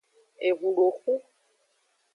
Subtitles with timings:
[0.47, 1.13] Ehundoxu.